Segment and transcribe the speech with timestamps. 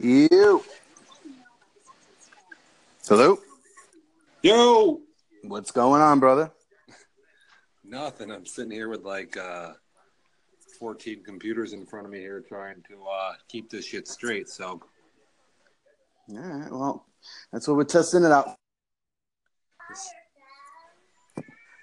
[0.00, 0.62] You.
[3.08, 3.38] Hello.
[4.42, 5.00] Yo,
[5.44, 6.50] What's going on, brother?
[7.84, 8.30] nothing.
[8.30, 9.72] I'm sitting here with like uh,
[10.78, 14.48] 14 computers in front of me here, trying to uh, keep this shit straight.
[14.48, 14.80] So,
[16.30, 16.70] All right.
[16.70, 17.06] Well,
[17.52, 18.56] that's what we're testing it out.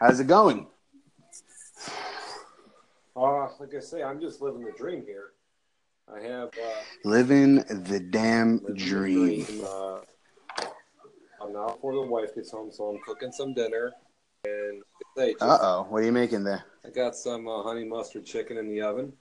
[0.02, 0.68] How's it going?
[3.16, 5.32] uh, like I say, I'm just living the dream here.
[6.14, 9.46] I have uh, Living the damn living the dream.
[9.64, 10.00] Uh,
[11.42, 13.93] I'm now before the wife gets home, so I'm cooking some dinner.
[14.46, 14.82] And
[15.42, 15.88] Uh oh.
[15.89, 16.64] What are you making there?
[16.86, 19.14] I got some uh, honey mustard chicken in the oven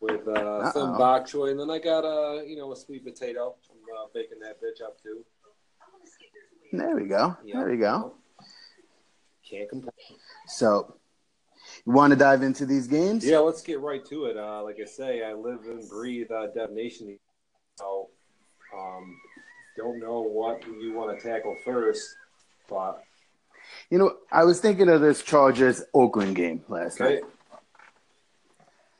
[0.00, 3.56] with uh, some bok choy, and then I got a you know a sweet potato.
[3.70, 5.24] I'm uh, baking that bitch up too.
[6.72, 7.36] There we go.
[7.44, 7.58] Yeah.
[7.58, 8.14] There we go.
[9.48, 9.92] Can't complain.
[10.46, 10.96] So,
[11.88, 13.24] you want to dive into these games?
[13.24, 14.36] Yeah, let's get right to it.
[14.36, 17.18] Uh, like I say, I live and breathe uh, Dev Nation.
[17.78, 18.10] So,
[18.76, 19.16] um,
[19.74, 22.14] don't know what you want to tackle first,
[22.68, 23.02] but
[23.90, 27.22] You know, I was thinking of this Chargers Oakland game last night.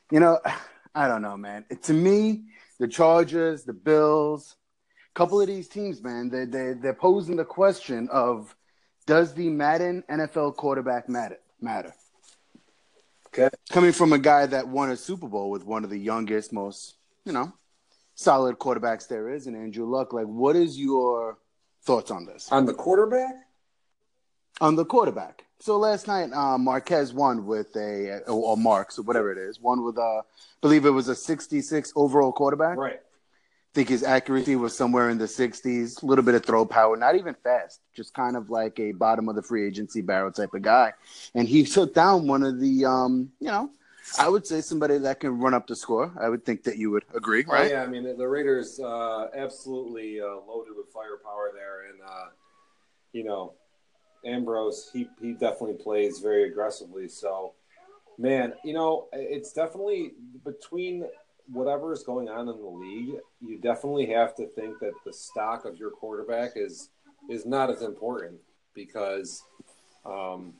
[0.09, 0.39] You know,
[0.95, 1.65] I don't know, man.
[1.83, 2.45] To me,
[2.79, 4.55] the Chargers, the Bills,
[5.11, 8.55] a couple of these teams, man, they they they're posing the question of
[9.05, 11.37] does the Madden NFL quarterback matter?
[11.61, 11.93] Matter.
[13.33, 13.49] Okay.
[13.69, 16.95] Coming from a guy that won a Super Bowl with one of the youngest, most
[17.25, 17.53] you know,
[18.15, 20.13] solid quarterbacks there is, and Andrew Luck.
[20.13, 21.37] Like, what is your
[21.83, 22.51] thoughts on this?
[22.51, 23.33] On the quarterback,
[24.61, 25.45] on the quarterback.
[25.59, 29.59] So last night, uh, Marquez won with a or, or Marks or whatever it is,
[29.59, 30.21] won with a, I
[30.61, 32.77] believe it was a 66 overall quarterback.
[32.77, 32.99] right?
[33.75, 37.15] Think his accuracy was somewhere in the 60s, a little bit of throw power, not
[37.15, 40.63] even fast, just kind of like a bottom of the free agency barrel type of
[40.63, 40.91] guy.
[41.35, 43.69] And he took down one of the, um, you know,
[44.17, 46.11] I would say somebody that can run up the score.
[46.19, 47.69] I would think that you would agree, Oh, right?
[47.69, 52.29] yeah, I mean the Raiders uh, absolutely uh, loaded with firepower there, and uh,
[53.13, 53.53] you know
[54.25, 57.07] Ambrose he he definitely plays very aggressively.
[57.07, 57.53] So,
[58.17, 60.13] man, you know it's definitely
[60.43, 61.05] between
[61.51, 65.65] whatever is going on in the league, you definitely have to think that the stock
[65.65, 66.89] of your quarterback is
[67.29, 68.39] is not as important
[68.73, 69.43] because,
[70.05, 70.53] um,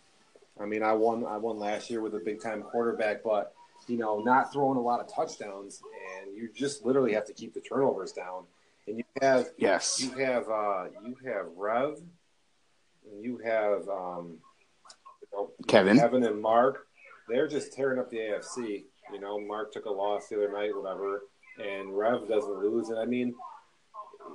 [0.60, 3.54] I mean, I won I won last year with a big time quarterback, but
[3.88, 5.82] you know, not throwing a lot of touchdowns,
[6.20, 8.44] and you just literally have to keep the turnovers down.
[8.88, 10.02] And you have Yes.
[10.02, 12.00] you have uh, you have Rev,
[13.10, 14.38] and you have um,
[15.22, 15.98] you know, Kevin.
[15.98, 16.88] Kevin and Mark.
[17.28, 18.86] They're just tearing up the AFC.
[19.12, 21.24] You know, Mark took a loss the other night, whatever,
[21.64, 22.90] and Rev doesn't lose.
[22.90, 23.34] And I mean,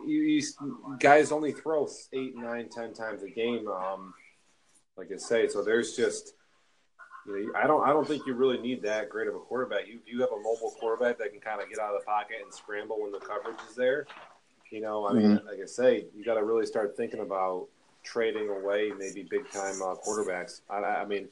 [0.07, 3.69] you, you guys only throw eight, nine, ten times a game.
[3.69, 4.15] Um,
[4.97, 6.35] like I say, so there's just.
[7.27, 7.83] You know, I don't.
[7.89, 9.87] I don't think you really need that great of a quarterback.
[9.87, 12.37] You you have a mobile quarterback that can kind of get out of the pocket
[12.43, 14.07] and scramble when the coverage is there.
[14.71, 17.69] You know, I mean, like I say, you got to really start thinking about
[18.03, 20.61] trading away maybe big time uh, quarterbacks.
[20.69, 21.29] I I mean,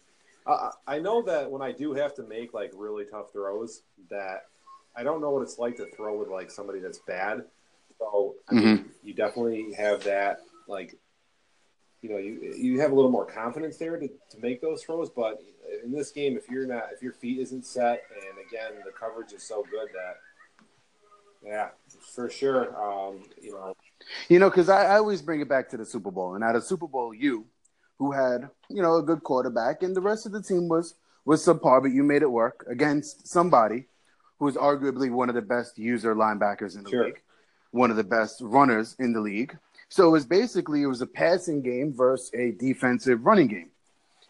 [0.46, 4.46] I, I know that when I do have to make like really tough throws, that
[4.96, 7.44] I don't know what it's like to throw with like somebody that's bad.
[7.98, 10.96] So I mean, you definitely have that like.
[12.04, 15.08] You know, you you have a little more confidence there to, to make those throws,
[15.08, 15.40] but
[15.84, 19.32] in this game, if you're not, if your feet isn't set, and again the coverage
[19.32, 20.16] is so good that,
[21.46, 21.68] yeah,
[22.12, 23.76] for sure, um, you know,
[24.28, 26.56] You know, because I, I always bring it back to the Super Bowl, and at
[26.56, 27.46] a Super Bowl, you,
[28.02, 31.46] who had you know a good quarterback, and the rest of the team was was
[31.46, 33.84] subpar, but you made it work against somebody
[34.40, 37.04] who is arguably one of the best user linebackers in the Sure.
[37.04, 37.20] league,
[37.70, 39.56] one of the best runners in the league.
[39.88, 43.70] So it was basically it was a passing game versus a defensive running game,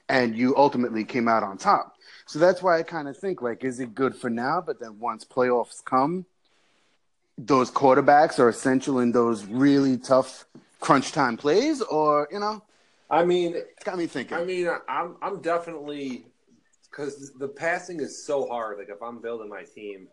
[0.07, 1.97] and you ultimately came out on top.
[2.27, 4.61] So that's why I kind of think like, is it good for now?
[4.61, 6.27] But then once playoffs come,
[7.39, 10.45] those quarterbacks are essential in those really tough
[10.81, 12.63] crunch time plays, or you know,
[13.13, 14.39] I mean, it's got me thinking.
[14.39, 16.25] I mean, I'm I'm definitely
[16.91, 18.79] because the passing is so hard.
[18.79, 20.09] Like if I'm building my team,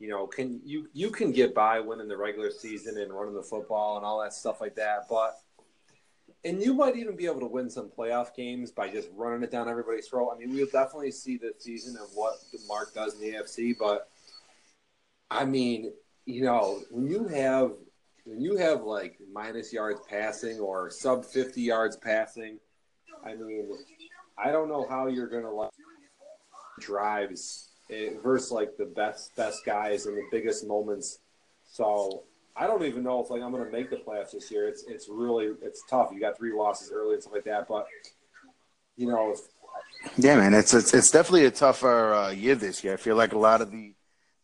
[0.00, 3.42] you know, can you you can get by winning the regular season and running the
[3.42, 5.36] football and all that stuff like that, but
[6.44, 9.50] and you might even be able to win some playoff games by just running it
[9.50, 10.30] down everybody's throat.
[10.34, 12.36] I mean, we'll definitely see the season of what
[12.66, 14.08] Mark does in the AFC, but
[15.30, 15.92] I mean,
[16.24, 17.72] you know, when you have
[18.28, 22.58] when you have like minus yards passing or sub fifty yards passing,
[23.24, 23.70] I mean,
[24.36, 25.70] I don't know how you're gonna like
[26.78, 31.20] drives eh, versus like the best best guys in the biggest moments.
[31.64, 34.68] So I don't even know if like I'm gonna make the playoffs this year.
[34.68, 36.10] It's it's really it's tough.
[36.12, 37.86] You got three losses early and stuff like that, but
[38.96, 39.34] you know,
[40.18, 42.92] Yeah, man, it's it's, it's definitely a tougher uh, year this year.
[42.92, 43.94] I feel like a lot of the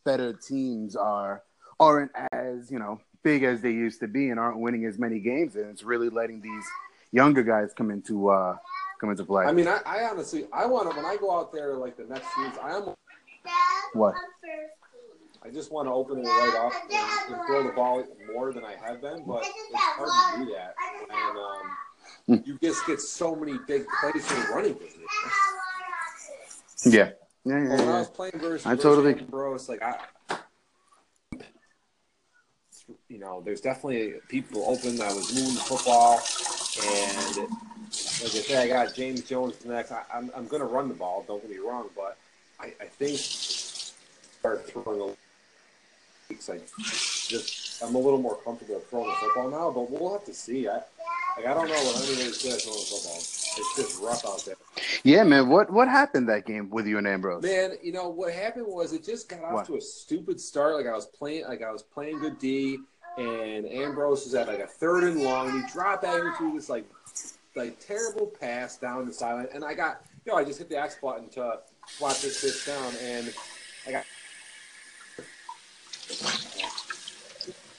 [0.06, 1.42] better teams are
[1.78, 5.18] aren't as you know big as they used to be and aren't winning as many
[5.18, 6.64] games, and it's really letting these
[7.10, 8.56] younger guys come into uh,
[9.00, 9.44] come into play.
[9.46, 12.04] I mean, I, I honestly, I want to when I go out there like the
[12.04, 12.94] next years, I am.
[13.94, 14.14] What?
[15.42, 18.64] I just want to open it right up and, and throw the ball more than
[18.64, 20.74] I have been, but it's hard to do that.
[21.10, 24.88] And um, you just get so many big plays the running game.
[26.86, 27.10] yeah.
[27.46, 29.98] Yeah, yeah, When I was playing versus, I versus totally- Ambrose, like I,
[33.14, 35.00] you know, there's definitely people open.
[35.00, 36.14] I was moving the football,
[36.82, 39.92] and like I said, I got James Jones next.
[39.92, 41.24] I, I'm I'm going to run the ball.
[41.28, 42.16] Don't get me wrong, but
[42.58, 45.14] I, I think start throwing a
[46.28, 46.50] weeks.
[46.50, 46.58] I
[47.28, 50.68] just I'm a little more comfortable throwing the football now, but we'll have to see.
[50.68, 50.80] I
[51.36, 53.16] like I don't know what anybody's good at throwing the football.
[53.56, 54.56] It's just rough out there.
[55.04, 55.48] Yeah, man.
[55.48, 57.42] What what happened that game with you and Ambrose?
[57.42, 59.66] Man, you know what happened was it just got off What?
[59.66, 60.74] to a stupid start.
[60.74, 62.78] Like I was playing, like I was playing good D,
[63.18, 65.50] and Ambrose was at like a third and long.
[65.50, 66.84] And he dropped back into this like
[67.56, 70.78] like terrible pass down the sideline, and I got you know I just hit the
[70.78, 71.60] X button to
[72.00, 73.32] watch this shit down, and
[73.86, 74.04] I got.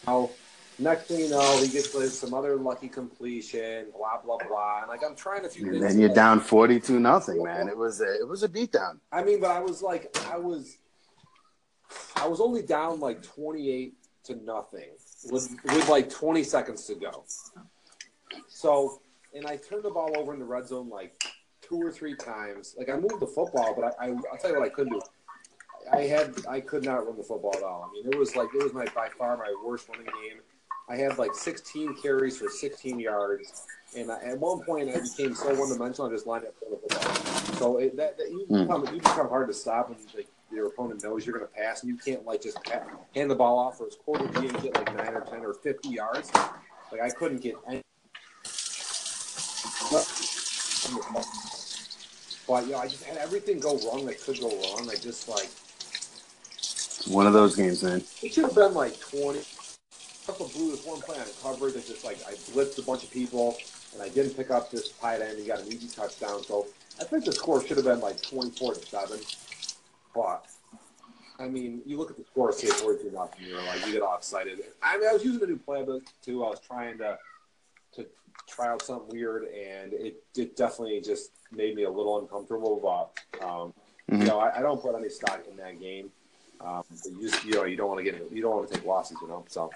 [0.07, 0.31] Oh,
[0.79, 4.89] next thing you know, he gets like, some other lucky completion, blah blah blah, and
[4.89, 7.67] like I'm trying to few And then you're down forty two nothing, man.
[7.67, 8.99] It was a it was a beatdown.
[9.11, 10.77] I mean, but I was like, I was,
[12.15, 13.95] I was only down like twenty-eight
[14.25, 14.89] to nothing
[15.31, 17.23] with with like twenty seconds to go.
[18.47, 19.01] So,
[19.33, 21.21] and I turned the ball over in the red zone like
[21.61, 22.75] two or three times.
[22.77, 25.01] Like I moved the football, but I, I I'll tell you what I couldn't do.
[25.91, 27.89] I had I could not run the football at all.
[27.89, 30.39] I mean, it was like it was my by far my worst running game.
[30.87, 33.65] I had like 16 carries for 16 yards,
[33.97, 36.09] and I, at one point I became so one-dimensional.
[36.11, 37.55] I just lined up for the football.
[37.57, 38.61] So it, that, that you, Hmm.
[38.67, 41.81] become, you become hard to stop when like, your opponent knows you're going to pass,
[41.81, 42.83] and you can't like just pa-
[43.15, 45.04] hand the ball off for his quarter D and get like nine
[45.35, 46.31] 10 or 50 yards.
[46.91, 47.81] Like I couldn't get any.
[52.47, 54.89] But yeah, I just had everything go wrong that could go wrong.
[54.89, 55.49] I just like
[57.13, 58.03] One of those games, man.
[58.21, 59.39] it should have been like 20.
[60.27, 61.75] Buffalo blew this one play on coverage.
[61.75, 63.57] It's just like I blitzed a bunch of people
[63.93, 65.39] and I didn't pick up this tight end.
[65.39, 66.43] He got an easy touchdown.
[66.43, 66.67] So
[66.99, 69.19] I think the score should have been like 24 to 7.
[70.13, 70.45] But,
[71.39, 74.15] I mean, you look at the score, say 42 nothing, you're like, you get all
[74.15, 74.59] excited.
[74.81, 76.43] I mean, I was using a new playbook too.
[76.45, 77.17] I was trying to
[77.93, 78.05] to
[78.47, 82.79] try out something weird, and it, it definitely just made me a little uncomfortable.
[82.81, 83.73] But, um,
[84.11, 84.19] Mhm.
[84.19, 86.11] you know, I, I don't put any stock in that game.
[86.61, 88.75] Um, but you just, you know, you don't want to get, you don't want to
[88.75, 89.43] take losses, you know.
[89.49, 89.71] So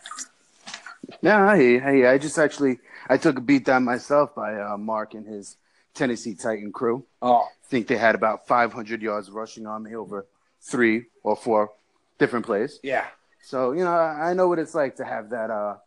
[1.22, 2.80] Yeah, hey, hey, I just actually
[3.10, 5.58] I took a beat down myself by uh, Mark and his
[5.94, 7.04] Tennessee Titan crew.
[7.22, 10.26] oh, I think they had about 500 yards rushing on me over
[10.62, 11.72] three or four
[12.18, 12.80] different plays.
[12.84, 13.08] yeah,
[13.42, 15.78] So you know, I know what it's like to have that, uh,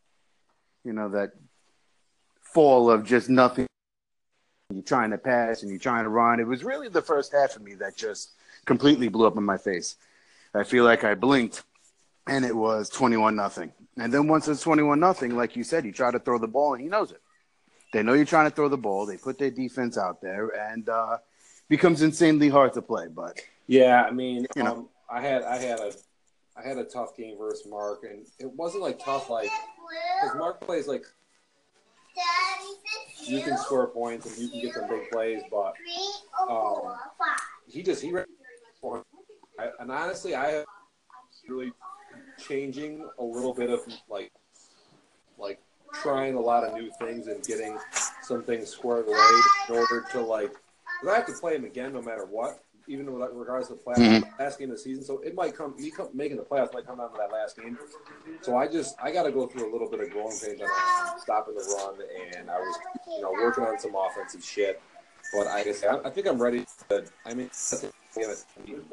[0.84, 1.32] you know, that
[2.42, 3.66] fall of just nothing.
[4.70, 6.40] You're trying to pass and you're trying to run.
[6.40, 8.30] It was really the first half of me that just
[8.64, 9.96] completely blew up in my face.
[10.54, 11.62] I feel like I blinked,
[12.26, 13.72] and it was 21 nothing.
[13.98, 16.74] And then once it's 21 nothing, like you said, you try to throw the ball,
[16.74, 17.20] and he knows it.
[17.92, 19.04] They know you're trying to throw the ball.
[19.04, 21.18] They put their defense out there, and uh,
[21.72, 23.06] becomes insanely hard to play.
[23.08, 24.04] But yeah.
[24.04, 24.72] I mean, You know.
[24.72, 25.92] um, I had, I had a,
[26.54, 29.50] I had a tough game versus Mark, and it wasn't like tough, like
[30.22, 31.04] because Mark plays like
[33.24, 35.74] you can score points and you can get some big plays, but
[36.50, 36.94] um,
[37.66, 38.26] he just he ran
[38.78, 39.02] for
[39.58, 40.66] I, and honestly, I have
[41.48, 41.72] really
[42.38, 44.30] changing a little bit of like
[45.38, 45.58] like
[45.94, 47.78] trying a lot of new things and getting
[48.22, 49.30] some things squared away
[49.70, 50.54] in order to like.
[51.02, 54.20] 'Cause I have to play him again no matter what, even regardless of the playoffs,
[54.22, 54.38] Mhm.
[54.38, 55.04] last game of the season.
[55.04, 57.56] So it might come me come, making the playoffs might come down to that last
[57.56, 57.78] game.
[58.42, 60.68] So I just I got to go through a little bit of growing pains on
[61.18, 62.00] stopping the run,
[62.36, 62.78] and I was
[63.16, 64.80] you know working on some offensive shit.
[65.32, 66.66] But I just, I, I think I'm ready.
[66.90, 67.50] To, I mean,
[68.66, 68.84] you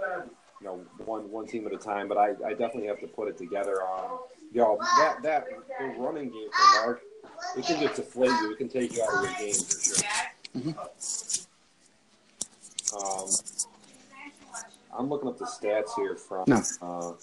[0.62, 2.08] know, one one team at a time.
[2.08, 3.84] But I, I definitely have to put it together.
[3.84, 4.20] On
[4.52, 5.48] you know that that
[5.80, 7.02] the running game for Mark,
[7.58, 8.52] it can just deflate you.
[8.52, 10.06] It can take you out of your game for sure.
[10.56, 10.76] Um,
[15.00, 16.62] I'm looking up the stats here from No.
[16.82, 17.14] uh,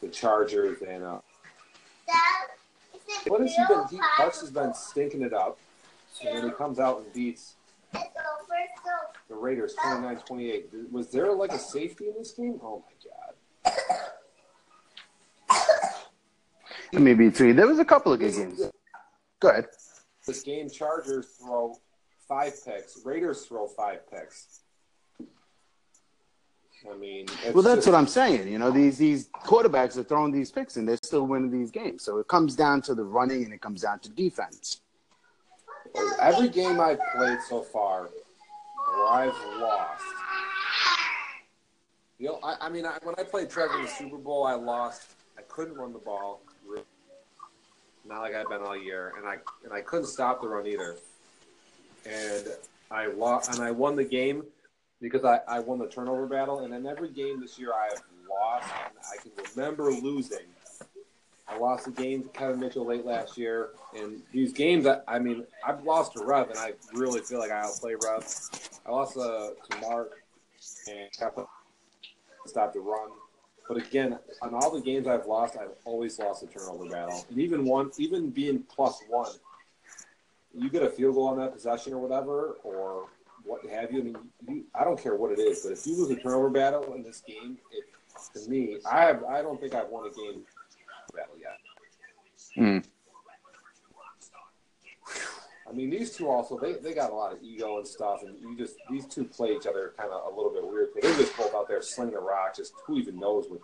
[0.00, 1.18] the Chargers and uh,
[3.26, 3.84] what has he been?
[3.90, 5.58] He, Parks has been stinking it up,
[6.24, 7.56] and then he comes out and beats
[7.92, 10.90] the Raiders 29-28.
[10.90, 12.58] Was there like a safety in this game?
[12.62, 12.92] Oh my
[15.50, 17.02] god!
[17.02, 17.52] maybe three.
[17.52, 18.62] there was a couple of good games.
[19.38, 19.66] Go ahead.
[20.26, 21.76] This game, Chargers throw
[22.26, 23.04] five picks.
[23.04, 24.60] Raiders throw five picks.
[26.88, 28.48] I mean, well, that's just, what I'm saying.
[28.48, 32.02] You know, these these quarterbacks are throwing these picks and they're still winning these games.
[32.02, 34.80] So it comes down to the running and it comes down to defense.
[36.20, 38.08] Every game I've played so far,
[38.94, 40.04] where I've lost.
[42.18, 44.54] You know, I, I mean, I, when I played Trevor in the Super Bowl, I
[44.54, 45.14] lost.
[45.38, 46.40] I couldn't run the ball.
[48.06, 50.96] Not like I've been all year, and I and I couldn't stop the run either.
[52.06, 52.48] And
[52.90, 54.44] I lost, and I won the game
[55.00, 56.60] because I, I won the turnover battle.
[56.60, 60.46] And in every game this year, I have lost, and I can remember losing.
[61.48, 65.18] I lost a game to Kevin Mitchell late last year, and these games, I, I
[65.18, 68.24] mean, I've lost to Rev, and I really feel like I outplay Rev.
[68.86, 70.22] I lost uh, to Mark
[70.88, 73.08] and stopped the run.
[73.66, 77.38] But again, on all the games I've lost, I've always lost a turnover battle, and
[77.40, 79.32] even one, even being plus one,
[80.54, 83.06] you get a field goal on that possession or whatever, or
[83.44, 84.00] what have you.
[84.00, 84.16] I mean,
[84.48, 87.02] you, I don't care what it is, but if you lose a turnover battle in
[87.02, 87.84] this game, it,
[88.34, 90.42] to me, I have, I don't think I've won a game
[91.14, 91.58] battle yet.
[92.56, 92.84] Mm.
[95.68, 98.36] I mean, these two also they, they got a lot of ego and stuff, and
[98.40, 100.88] you just these two play each other kind of a little bit weird.
[101.00, 102.56] They're just both out there slinging the rock.
[102.56, 103.60] Just who even knows what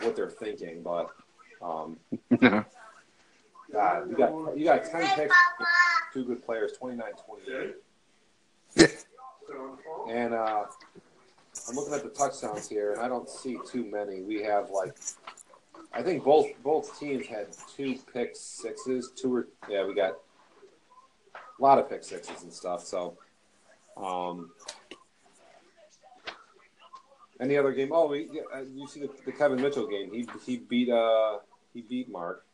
[0.00, 0.82] what they're thinking?
[0.82, 1.10] But
[1.60, 1.98] um,
[2.40, 5.34] God, you got you got ten picks,
[6.14, 7.74] two good players, 29-28.
[8.76, 10.64] And uh,
[11.68, 14.22] I'm looking at the touchdowns here, and I don't see too many.
[14.22, 14.96] We have like
[15.92, 19.12] I think both both teams had two pick sixes.
[19.16, 20.14] Two or yeah, we got
[21.34, 22.84] a lot of pick sixes and stuff.
[22.84, 23.16] So,
[23.96, 24.50] um,
[27.40, 27.90] any other game?
[27.92, 30.10] Oh, we, uh, you see the, the, Kevin Mitchell game?
[30.12, 31.38] He he beat uh
[31.72, 32.44] he beat Mark.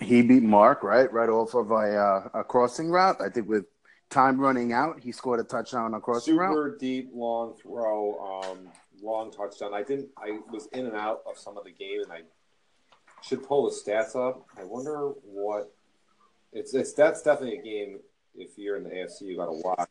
[0.00, 3.20] He beat Mark right right off of a uh, a crossing route.
[3.20, 3.66] I think with
[4.12, 6.52] time running out, he scored a touchdown across Super route.
[6.52, 8.68] Super deep long throw, um,
[9.02, 9.74] long touchdown.
[9.74, 10.08] I didn't.
[10.16, 12.20] I was in and out of some of the game, and I
[13.22, 14.46] should pull the stats up.
[14.58, 15.72] I wonder what
[16.52, 17.98] it's it's that's definitely a game.
[18.34, 19.88] If you're in the AFC, you got to watch.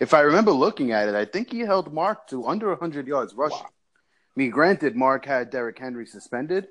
[0.00, 3.34] If I remember looking at it, I think he held Mark to under 100 yards
[3.34, 3.58] rushing.
[3.58, 3.66] Wow.
[3.66, 6.68] I mean, granted, Mark had Derrick Henry suspended,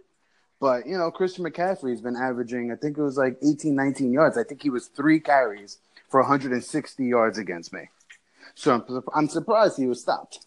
[0.59, 4.11] but you know, Christian McCaffrey has been averaging, I think it was like 18, 19
[4.11, 4.37] yards.
[4.37, 7.89] I think he was three carries for 160 yards against me.
[8.55, 10.39] So I'm, I'm surprised he was stopped.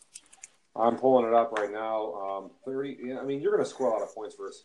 [0.74, 2.14] I'm pulling it up right now.
[2.14, 3.14] Um, 30.
[3.20, 4.62] I mean, you're going to score a lot of points for us,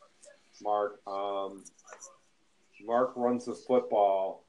[0.62, 1.00] Mark.
[1.08, 1.64] Um,
[2.86, 4.46] Mark runs the football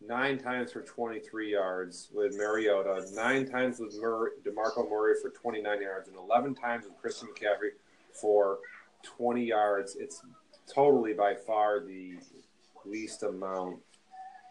[0.00, 5.82] nine times for 23 yards with Mariota, nine times with Murray, DeMarco Murray for 29
[5.82, 7.70] yards, and 11 times with Christian McCaffrey
[8.12, 8.58] for
[9.04, 9.96] 20 yards.
[9.96, 10.22] It's
[10.72, 12.14] totally by far the
[12.84, 13.78] least amount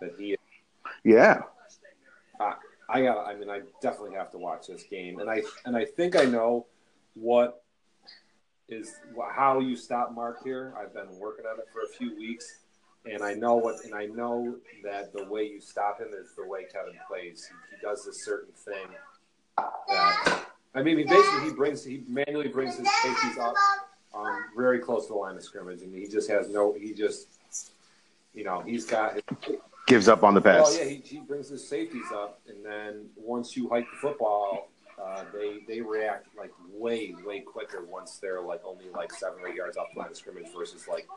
[0.01, 0.35] that he.
[1.03, 1.41] Yeah.
[2.39, 2.53] I,
[2.89, 3.27] I got.
[3.27, 6.25] I mean, I definitely have to watch this game, and I and I think I
[6.25, 6.65] know
[7.13, 7.63] what
[8.67, 8.95] is
[9.33, 10.73] how you stop Mark here.
[10.79, 12.59] I've been working on it for a few weeks
[13.05, 16.45] and I know what, and I know that the way you stop him is the
[16.45, 17.49] way Kevin plays.
[17.49, 18.87] He, he does this certain thing
[19.87, 23.55] that I mean, he basically he brings he manually brings his safeties up
[24.13, 26.75] um, very close to the line of scrimmage, and he just has no.
[26.79, 27.27] He just,
[28.33, 29.23] you know, he's got his,
[29.89, 30.77] gives up on the pass.
[30.77, 34.69] Oh yeah, he, he brings his safeties up, and then once you hike the football,
[35.01, 39.49] uh, they they react like way way quicker once they're like only like seven or
[39.49, 41.07] eight yards off the line of scrimmage versus like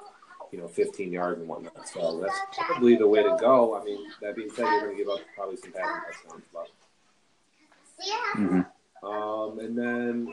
[0.53, 1.89] you know, 15 yards and whatnot.
[1.89, 3.75] So that's probably the way to go.
[3.81, 6.69] I mean, that being said, you're going to give up probably some passing touchdowns, but.
[8.37, 9.07] Mm-hmm.
[9.07, 10.33] Um, and then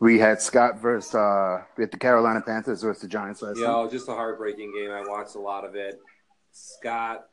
[0.00, 3.58] we had Scott versus uh, we had the Carolina Panthers versus the Giants last.
[3.58, 4.90] Yeah, just a heartbreaking game.
[4.90, 6.00] I watched a lot of it.
[6.52, 7.26] Scott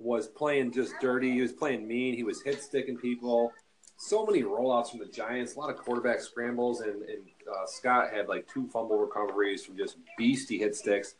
[0.00, 1.30] was playing just dirty.
[1.32, 2.14] He was playing mean.
[2.16, 3.52] He was hit sticking people.
[3.98, 5.54] So many rollouts from the Giants.
[5.54, 9.76] A lot of quarterback scrambles, and, and uh, Scott had like two fumble recoveries from
[9.76, 11.16] just beastie hit sticks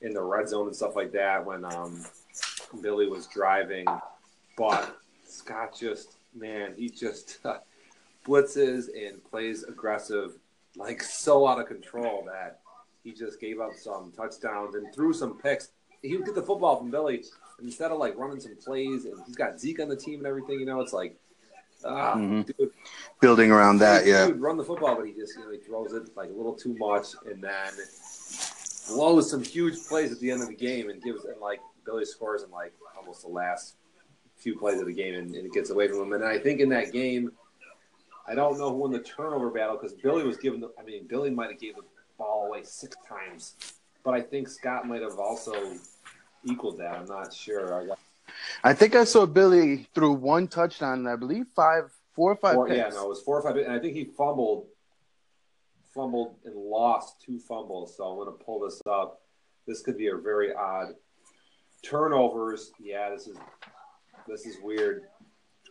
[0.00, 2.02] in the red zone and stuff like that when um,
[2.80, 3.84] Billy was driving.
[4.56, 4.96] But
[5.26, 7.58] Scott just, man, he just uh,
[8.26, 10.32] blitzes and plays aggressive,
[10.76, 12.60] like so out of control that
[13.04, 15.70] he just gave up some touchdowns and threw some picks.
[16.02, 17.24] He would get the football from Billy,
[17.62, 20.60] instead of like running some plays, and he's got Zeke on the team and everything,
[20.60, 21.16] you know, it's like,
[21.84, 22.42] ah, mm-hmm.
[22.42, 22.70] dude,
[23.20, 24.26] building around that, he, yeah.
[24.26, 26.32] He would run the football, but he just, you know, he throws it like a
[26.32, 27.72] little too much, and then
[28.88, 32.04] blows some huge plays at the end of the game and gives and like Billy
[32.04, 33.76] scores in like almost the last
[34.36, 36.12] few plays of the game and, and it gets away from him.
[36.14, 37.32] And I think in that game,
[38.26, 40.60] I don't know who won the turnover battle because Billy was given.
[40.60, 41.82] The, I mean, Billy might have gave the
[42.18, 43.54] ball away six times,
[44.04, 45.52] but I think Scott might have also
[46.44, 46.94] equaled that.
[46.94, 47.74] I'm not sure.
[47.74, 47.98] I, got...
[48.64, 52.54] I think I saw Billy threw one touchdown and I believe five four or five
[52.54, 54.66] Four, yeah, no, it was four or five, and I think he fumbled,
[55.94, 57.96] fumbled and lost two fumbles.
[57.96, 59.20] So I'm going to pull this up.
[59.68, 60.94] This could be a very odd
[61.82, 62.72] turnovers.
[62.80, 63.36] Yeah, this is
[64.26, 65.04] this is weird.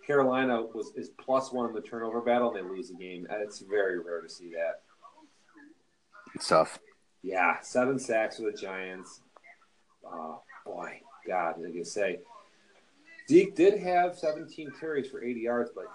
[0.06, 3.28] Carolina was is plus one in the turnover battle, and they lose the game.
[3.30, 4.84] Uh, it's very rare to see that.
[6.34, 6.80] It's tough.
[7.24, 9.20] Yeah, seven sacks for the Giants.
[10.06, 12.20] Oh boy, God, I say,
[13.30, 15.86] Zeke did have 17 carries for 80 yards, but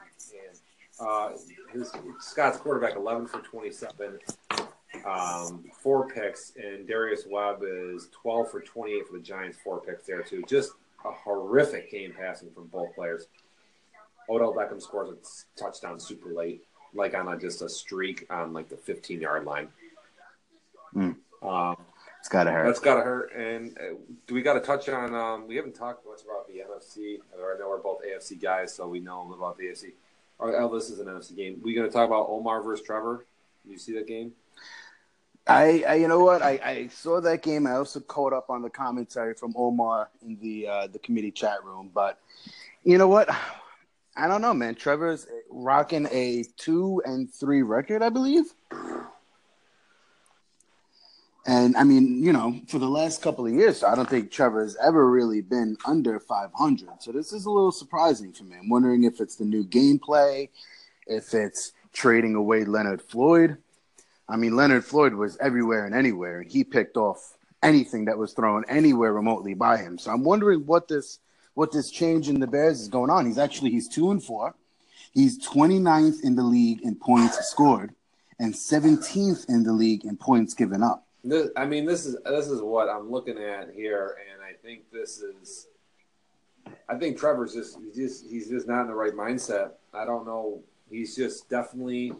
[1.00, 1.31] uh,
[1.73, 4.19] his Scott's quarterback 11 for 27,
[5.07, 10.07] um, four picks, and Davis Webb is 12 for 28 for the Giants, four picks
[10.07, 10.43] there too.
[10.47, 10.73] Just
[11.05, 13.26] a horrific game passing from both players.
[14.29, 16.64] Odell Beckham scores a touchdown super late,
[16.95, 19.69] like on a, just a streak on like the 15 yard line.
[20.95, 21.17] Mm.
[21.43, 21.76] Um,
[22.23, 22.67] It's got to hurt.
[22.67, 23.35] that's got to hurt.
[23.35, 23.95] And uh,
[24.29, 25.12] do we got to touch on?
[25.12, 27.17] Um, we haven't talked much about the NFC.
[27.35, 29.95] I know we're both AFC guys, so we know a little about the AFC.
[30.38, 31.59] Oh, this is an NFC game.
[31.64, 33.26] We going to talk about Omar versus Trevor?
[33.69, 34.35] You see that game?
[35.49, 36.43] I, I, you know what?
[36.43, 37.67] I, I saw that game.
[37.67, 41.64] I also caught up on the commentary from Omar in the uh, the committee chat
[41.64, 41.91] room.
[41.93, 42.21] But
[42.85, 43.29] you know what?
[44.17, 44.76] I don't know, man.
[44.76, 48.45] Trevor's rocking a two and three record, I believe.
[51.44, 54.62] And I mean, you know, for the last couple of years, I don't think Trevor
[54.62, 57.02] has ever really been under 500.
[57.02, 58.56] So this is a little surprising for me.
[58.61, 60.50] I'm wondering if it's the new gameplay,
[61.06, 63.58] if it's trading away Leonard Floyd.
[64.28, 68.32] I mean, Leonard Floyd was everywhere and anywhere, and he picked off anything that was
[68.32, 69.99] thrown anywhere remotely by him.
[69.99, 71.18] So I'm wondering what this
[71.54, 73.26] what this change in the Bears is going on.
[73.26, 74.54] He's actually he's two and four.
[75.12, 77.94] He's 29th in the league in points scored
[78.38, 81.06] and 17th in the league in points given up.
[81.25, 84.91] This, I mean, this is this is what I'm looking at here, and I think
[84.91, 85.69] this is.
[86.88, 89.73] I think Trevor's just he's just he's just not in the right mindset.
[89.95, 90.61] I don't know.
[90.91, 92.12] He's just definitely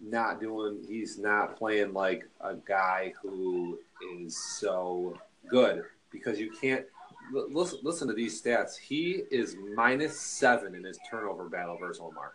[0.00, 0.84] not doing.
[0.88, 3.78] He's not playing like a guy who
[4.20, 5.18] is so
[5.48, 5.82] good
[6.12, 6.84] because you can't
[7.32, 7.80] listen.
[7.82, 8.76] Listen to these stats.
[8.76, 12.32] He is minus seven in his turnover battle versus Omar.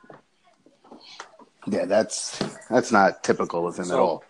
[1.67, 2.37] Yeah, that's
[2.69, 4.23] that's not typical of him So- at all.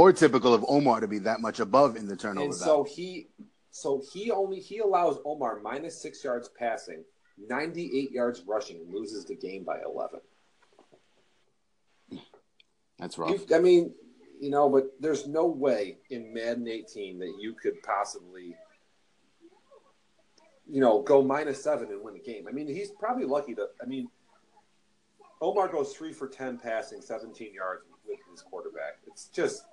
[0.00, 2.46] Or typical of Omar to be that much above in the turnover.
[2.46, 2.84] And so battle.
[2.84, 3.26] he,
[3.70, 7.04] so he only he allows Omar minus six yards passing,
[7.36, 10.20] ninety eight yards rushing, and loses the game by eleven.
[12.98, 13.30] that's rough.
[13.30, 13.92] You- I mean,
[14.40, 18.56] you know, but there's no way in Madden 18 that you could possibly,
[20.66, 22.46] you know, go minus seven and win the game.
[22.48, 23.68] I mean, he's probably lucky to.
[23.82, 24.08] I mean,
[25.42, 29.00] Omar goes three for ten passing, 17 yards with his quarterback.
[29.06, 29.64] It's just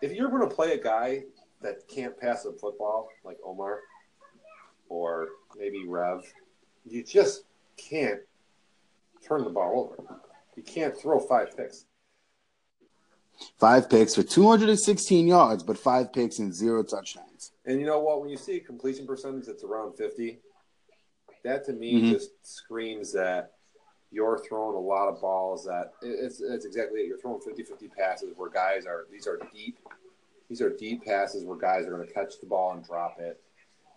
[0.00, 1.24] if you're going to play a guy
[1.60, 3.80] that can't pass a football like Omar
[4.88, 6.22] or maybe Rev,
[6.86, 7.44] you just
[7.76, 8.20] can't
[9.26, 10.18] turn the ball over.
[10.56, 11.84] You can't throw five picks.
[13.58, 17.52] Five picks for 216 yards, but five picks and zero touchdowns.
[17.66, 18.20] And you know what?
[18.20, 20.40] When you see a completion percentage that's around 50,
[21.44, 22.10] that to me Mhm.
[22.10, 23.57] just screams that
[24.10, 27.06] you're throwing a lot of balls that it's, it's exactly it.
[27.06, 29.78] You're throwing 50 50 passes where guys are, these are deep,
[30.48, 33.40] these are deep passes where guys are going to catch the ball and drop it.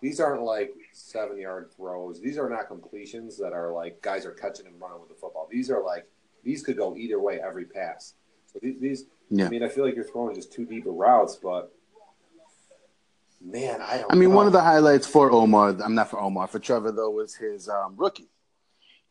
[0.01, 2.19] These aren't like seven yard throws.
[2.19, 5.47] These are not completions that are like guys are catching and running with the football.
[5.49, 6.07] These are like,
[6.43, 8.15] these could go either way every pass.
[8.47, 9.45] So these, these Yeah.
[9.45, 11.71] I mean, I feel like you're throwing just too deep of routes, but
[13.39, 14.35] man, I don't I mean, know.
[14.35, 17.69] one of the highlights for Omar, I'm not for Omar, for Trevor, though, was his
[17.69, 18.27] um, rookie.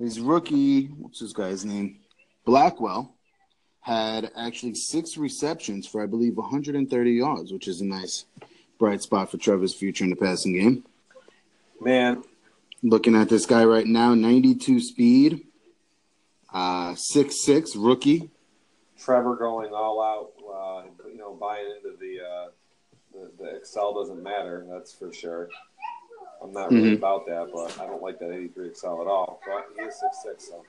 [0.01, 2.01] His rookie, what's this guy's name?
[2.45, 3.15] Blackwell
[3.83, 8.25] had actually six receptions for, I believe, 130 yards, which is a nice
[8.79, 10.85] bright spot for Trevor's future in the passing game.
[11.81, 12.25] Man,
[12.83, 15.47] Looking at this guy right now, 92 speed,
[16.53, 18.31] uh, 6'6, rookie.
[18.99, 22.49] Trevor going all out, uh, you know, buying into the, uh,
[23.13, 24.67] the the Excel doesn't matter.
[24.71, 25.51] That's for sure.
[26.43, 26.99] I'm not really Mhm.
[26.99, 29.41] about that, but I don't like that 83 Excel at all.
[29.47, 30.65] But he is six six, so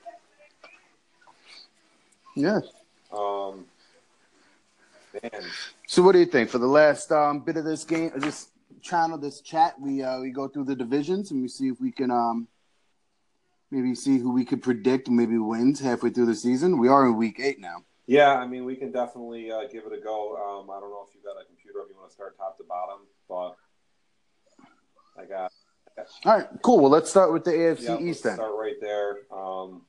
[2.36, 2.60] Yeah.
[3.10, 3.66] um,
[5.22, 5.44] man,
[5.86, 8.50] So, what do you think for the last um, bit of this game, this
[8.82, 9.78] channel, this chat?
[9.80, 12.48] We uh, we go through the divisions and we see if we can um,
[13.70, 16.78] maybe see who we could predict maybe wins halfway through the season.
[16.78, 17.84] We are in week eight now.
[18.06, 20.36] yeah, I mean, we can definitely uh, give it a go.
[20.36, 22.58] Um, I don't know if you got a computer if you want to start top
[22.58, 23.56] to bottom, but
[25.18, 25.52] I got
[26.24, 26.80] All right, cool.
[26.80, 28.34] Well, let's start with the AFC yeah, East then.
[28.36, 29.18] start right there.
[29.30, 29.82] Um,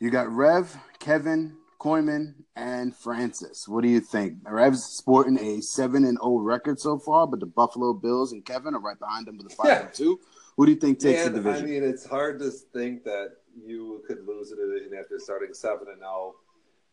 [0.00, 3.66] You got Rev, Kevin, Koyman, and Francis.
[3.68, 4.38] What do you think?
[4.44, 8.74] Rev's sporting a seven and zero record so far, but the Buffalo Bills and Kevin
[8.74, 9.80] are right behind them with a five Yeah.
[9.86, 10.20] and two.
[10.56, 11.64] Who do you think takes Man, the division?
[11.64, 15.88] I mean, it's hard to think that you could lose a division after starting seven
[15.88, 16.34] and zero,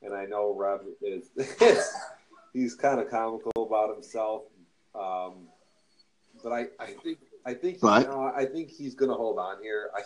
[0.01, 1.31] and I know Rev is
[2.53, 4.43] he's kind of comical about himself,
[4.95, 5.47] um,
[6.43, 9.37] but I, I think I think But- you know, I think he's going to hold
[9.39, 9.91] on here.
[9.95, 10.01] I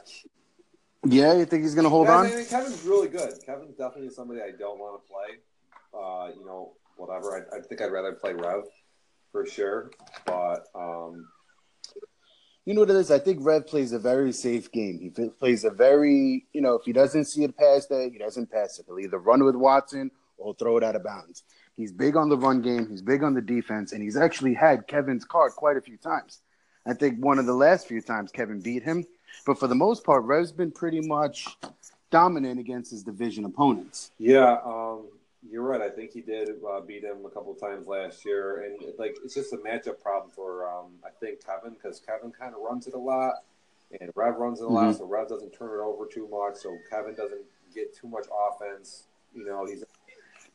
[1.06, 2.26] Yeah, you think he's going to hold on?
[2.26, 3.34] I mean, Kevin's really good.
[3.46, 5.40] Kevin's definitely somebody I don't want to play.
[5.94, 7.48] Uh, you know, whatever.
[7.54, 8.64] I, I think I'd rather play Rev
[9.32, 9.92] for sure.
[10.26, 11.28] But um,
[12.66, 13.12] You know what it is?
[13.12, 15.00] I think Rev plays a very safe game.
[15.00, 18.52] He plays a very, you know, if he doesn't see it past that, he doesn't
[18.52, 18.86] pass it.
[18.88, 21.44] He'll either run with Watson or throw it out of bounds.
[21.78, 22.90] He's big on the run game.
[22.90, 26.42] He's big on the defense, and he's actually had Kevin's card quite a few times.
[26.88, 29.06] I think one of the last few times Kevin beat him,
[29.46, 31.48] but for the most part, Rev's been pretty much
[32.12, 34.12] dominant against his division opponents.
[34.18, 35.04] yeah, um,
[35.50, 35.82] you're right.
[35.82, 39.36] I think he did uh, beat him a couple times last year, and like it's
[39.36, 42.94] just a matchup problem for um, I think Kevin because Kevin kind of runs it
[42.94, 43.44] a lot,
[44.00, 46.78] and Rev runs it a lot, so Rev doesn't turn it over too much, so
[46.90, 49.04] Kevin doesn't get too much offense.
[49.34, 49.84] You know, he's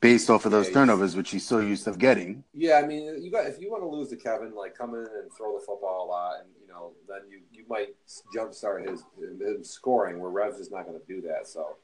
[0.03, 2.43] Based off of those Yeah, turnovers, which he's so used to getting.
[2.53, 5.01] Yeah, I mean, you got if you want to lose to Kevin, like come in
[5.01, 7.95] and throw the football a lot, and you know, then you you might
[8.37, 9.05] jumpstart his
[9.41, 10.19] his scoring.
[10.19, 11.47] Where Revs is not going to do that.
[11.47, 11.77] So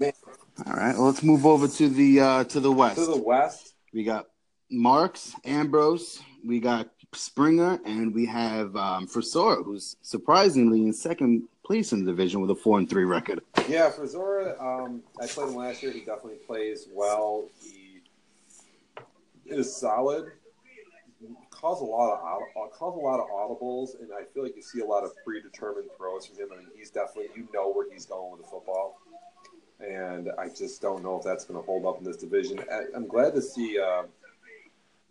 [0.00, 2.96] All right, well, let's move over to the uh, to the west.
[2.96, 4.26] to the West, We got
[4.70, 11.92] Marks, Ambrose, we got Springer, and we have um, Frisora, who's surprisingly in second place
[11.92, 13.40] in the division with a four and three record.
[13.68, 15.92] yeah, for Zora, um, I played him last year.
[15.92, 17.48] He definitely plays well.
[17.62, 18.00] He
[19.46, 20.32] is solid.
[21.50, 22.18] Calls a lot of
[22.56, 25.12] aud- calls a lot of audibles, and I feel like you see a lot of
[25.24, 26.48] predetermined throws from him.
[26.52, 28.98] I mean, he's definitely you know where he's going with the football.
[29.78, 32.58] and I just don't know if that's going to hold up in this division.
[32.72, 34.02] I, I'm glad to see uh,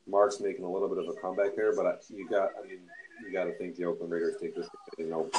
[0.08, 2.80] Mark's making a little bit of a comeback there, but I, you got, I mean,
[3.26, 4.68] you got to think the Oakland Raiders take this.
[4.98, 5.30] You know,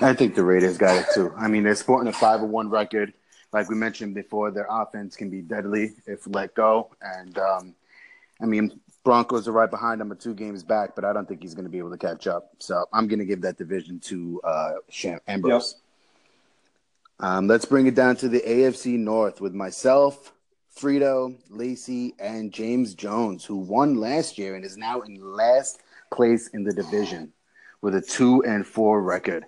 [0.00, 1.32] I think the Raiders got it too.
[1.36, 3.12] I mean, they're sporting a five and one record.
[3.52, 6.90] Like we mentioned before, their offense can be deadly if let go.
[7.00, 7.74] And um,
[8.40, 11.54] I mean, Broncos are right behind them, two games back, but I don't think he's
[11.54, 12.50] going to be able to catch up.
[12.58, 15.76] So I'm going to give that division to uh, Sham- Ambrose.
[17.20, 20.32] Um, let's bring it down to the AFC North with myself,
[20.76, 25.80] Frito, Lacey, and James Jones, who won last year and is now in last
[26.14, 27.32] place in the division
[27.82, 29.44] with a two and four record.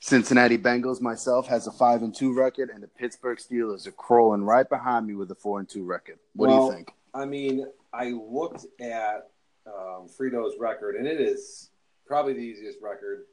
[0.00, 4.42] Cincinnati Bengals, myself, has a five and two record, and the Pittsburgh Steelers are crawling
[4.42, 6.18] right behind me with a four and two record.
[6.34, 6.92] What do you think?
[7.14, 9.30] I mean, I looked at
[9.66, 11.70] um, Frito's record, and it is
[12.06, 13.24] probably the easiest record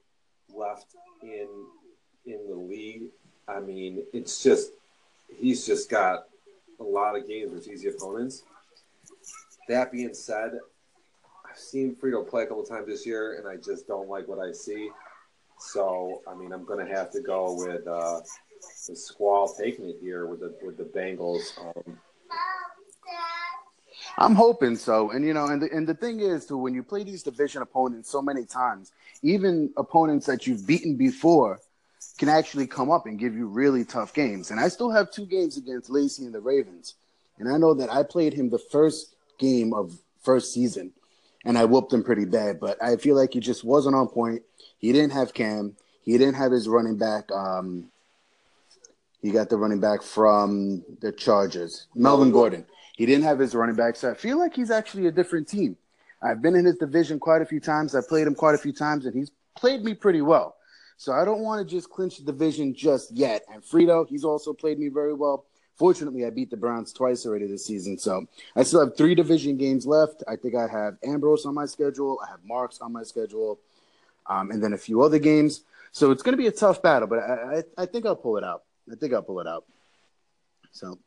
[0.50, 1.48] left in
[2.26, 3.04] in the league.
[3.48, 4.72] I mean, it's just
[5.38, 6.28] he's just got
[6.80, 8.44] a lot of games with easy opponents.
[9.68, 10.60] That being said,
[11.54, 14.40] I've seen Frito play a couple times this year, and I just don't like what
[14.40, 14.90] I see.
[15.60, 18.22] So, I mean, I'm going to have to go with uh,
[18.88, 21.60] the Squall taking it here with the with the Bengals.
[21.60, 22.00] Um,
[24.18, 25.12] I'm hoping so.
[25.12, 27.62] And you know, and the, and the thing is, too, when you play these division
[27.62, 31.60] opponents so many times, even opponents that you've beaten before
[32.18, 34.50] can actually come up and give you really tough games.
[34.50, 36.96] And I still have two games against Lacey and the Ravens,
[37.38, 40.94] and I know that I played him the first game of first season,
[41.46, 42.60] and I whooped him pretty bad.
[42.60, 44.44] But I feel like he just wasn't on point.
[44.78, 45.76] He didn't have Cam.
[46.02, 47.32] He didn't have his running back.
[47.32, 47.90] Um,
[49.22, 52.66] he got the running back from the Chargers, Melvin Gordon.
[52.98, 55.78] He didn't have his running back, so I feel like he's actually a different team.
[56.22, 57.96] I've been in his division quite a few times.
[57.96, 60.56] I played him quite a few times, and he's played me pretty well.
[60.98, 63.44] So I don't want to just clinch the division just yet.
[63.52, 65.46] And Frito, he's also played me very well.
[65.76, 69.58] Fortunately, I beat the Browns twice already this season, so I still have three division
[69.58, 70.24] games left.
[70.28, 72.20] I think I have Ambrose on my schedule.
[72.24, 73.60] I have Marks on my schedule,
[74.28, 75.64] um, and then a few other games.
[75.92, 78.38] So it's going to be a tough battle, but I, I, I think I'll pull
[78.38, 78.64] it out.
[78.92, 79.66] I think I'll pull it out.
[80.72, 80.98] So,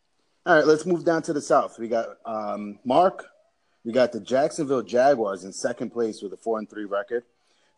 [0.44, 1.78] all right, let's move down to the south.
[1.78, 3.26] We got um, Mark.
[3.84, 7.24] We got the Jacksonville Jaguars in second place with a four and three record.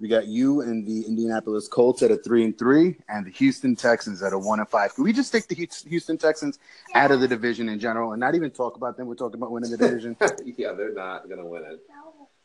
[0.01, 3.75] We got you and the Indianapolis Colts at a three and three, and the Houston
[3.75, 4.95] Texans at a one and five.
[4.95, 6.61] Can we just take the Houston Texans
[6.95, 9.09] out of the division in general and not even talk about them?
[9.09, 10.17] We're talking about winning the division.
[10.57, 11.81] yeah, they're not going to win it.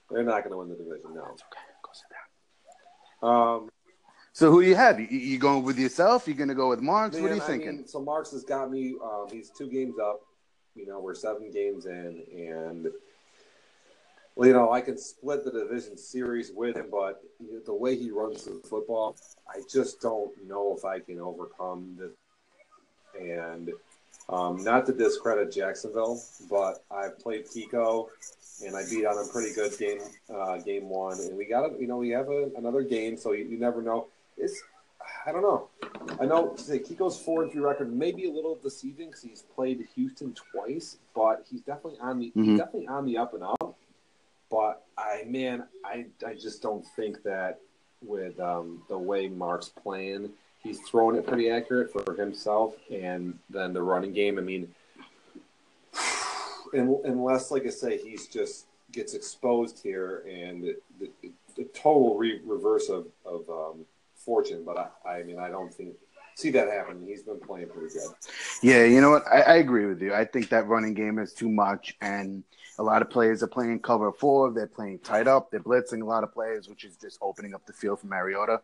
[0.10, 1.14] They're not going to win the division.
[1.14, 1.22] No.
[1.22, 1.38] Okay.
[1.84, 2.08] Go sit
[3.22, 3.30] down.
[3.30, 3.70] Um,
[4.32, 5.00] So who do you have?
[5.00, 6.28] You, you going with yourself?
[6.28, 7.16] You going to go with Marks?
[7.18, 7.76] what are man, you I thinking?
[7.78, 8.96] mean, so Marks has got me.
[9.04, 10.22] Um, he's two games up.
[10.74, 12.88] You know, we're seven games in, and
[14.36, 17.22] well, you know, I can split the division series with him, but
[17.66, 19.16] the way he runs the football,
[19.48, 22.12] I just don't know if I can overcome this.
[23.20, 23.72] And
[24.30, 26.20] um, not to discredit Jacksonville,
[26.50, 28.10] but I've played Pico,
[28.66, 30.00] and I beat on him pretty good game
[30.34, 33.34] uh, game one, and we got to, you know, we have a, another game, so
[33.34, 34.08] you, you never know.
[34.38, 34.64] It's
[35.28, 35.70] I don't know.
[36.20, 39.42] I know say Kiko's four and three record may be a little deceiving because he's
[39.42, 42.46] played Houston twice, but he's definitely on the Mhm.
[42.46, 43.78] he's definitely on the up and up.
[44.54, 47.60] But I man, I I just don't think that
[48.04, 50.30] with um, the way Mark's playing,
[50.62, 54.38] he's throwing it pretty accurate for himself, and then the running game.
[54.38, 54.68] I mean,
[56.74, 61.10] unless like I say, he's just gets exposed here and the,
[61.74, 63.86] total re- reverse of of um,
[64.16, 64.64] fortune.
[64.64, 65.96] But I, I mean, I don't think
[66.36, 67.06] see that happen.
[67.06, 68.10] He's been playing pretty good.
[68.62, 69.26] Yeah, you know what?
[69.28, 70.14] I, I agree with you.
[70.14, 72.44] I think that running game is too much, and
[72.80, 74.52] a lot of players are playing cover four.
[74.52, 75.52] They're playing tight up.
[75.52, 78.62] They're blitzing a lot of players, which is just opening up the field for Mariota.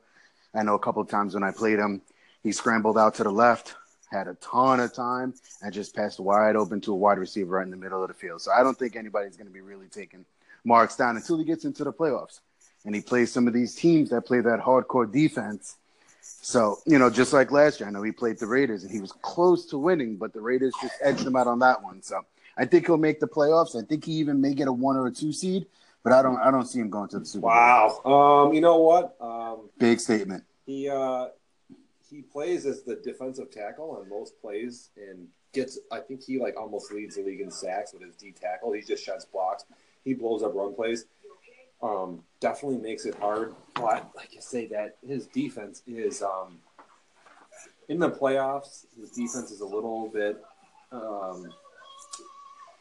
[0.54, 2.02] I know a couple of times when I played him,
[2.42, 3.76] he scrambled out to the left,
[4.12, 7.66] had a ton of time, and just passed wide open to a wide receiver right
[7.66, 8.42] in the middle of the field.
[8.42, 10.26] So I don't think anybody's going to be really taking
[10.64, 12.40] marks down until he gets into the playoffs.
[12.86, 15.76] And he plays some of these teams that play that hardcore defense.
[16.42, 19.02] So, you know, just like last year, I know he played the Raiders and he
[19.02, 22.02] was close to winning, but the Raiders just edged him out on that one.
[22.02, 22.22] So
[22.58, 23.76] I think he'll make the playoffs.
[23.82, 25.68] I think he even may get a one or a two seed,
[26.04, 27.50] but I don't I don't see him going to the Super Bowl.
[27.52, 28.46] Wow.
[28.48, 29.16] Um, you know what?
[29.20, 30.44] Um, Big statement.
[30.66, 31.28] he uh,
[32.10, 35.78] he plays as the defensive tackle on most plays and gets.
[35.92, 38.72] I think he like almost leads the league in sacks with his D tackle.
[38.72, 39.66] He just shuts blocks.
[40.04, 41.06] He blows up run plays.
[41.82, 43.56] Um, definitely makes it hard.
[43.76, 46.60] But like I say, that his defense is um,
[47.88, 48.86] in the playoffs.
[49.00, 50.42] His defense is a little bit.
[50.92, 51.50] Um,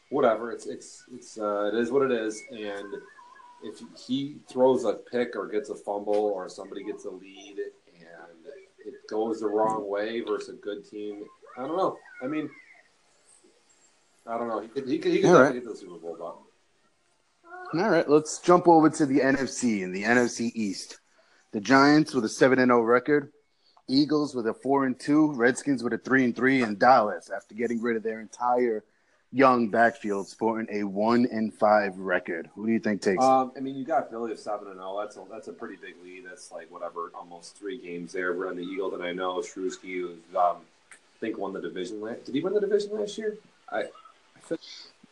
[0.09, 0.51] whatever.
[0.51, 2.95] It's it's it's uh, it is what it is, and
[3.63, 7.57] if he throws a pick or gets a fumble or somebody gets a lead
[7.87, 8.45] and
[8.85, 11.23] it goes the wrong way versus a good team,
[11.57, 11.97] I don't know.
[12.23, 12.49] I mean,
[14.25, 14.61] I don't know.
[14.61, 15.53] He could he could, he could right.
[15.53, 16.37] get the Super Bowl, but
[17.71, 20.99] All right, let's jump over to the NFC in the NFC East.
[21.51, 23.31] The Giants with a seven and zero record,
[23.87, 27.53] Eagles with a four and two, Redskins with a three and three, and Dallas after
[27.53, 28.83] getting rid of their entire
[29.31, 32.49] young backfield, sporting a one and five record.
[32.55, 33.23] Who do you think takes?
[33.23, 34.99] um, I mean, you got Philly of seven and zero.
[34.99, 36.25] That's a that's a pretty big lead.
[36.27, 38.35] That's like whatever, almost three games there.
[38.35, 40.57] We're on the Eagles, and I know Shrewsky was um,
[40.91, 42.01] I think won the division.
[42.01, 43.37] Last, did he win the division last year?
[43.71, 44.57] I, I feel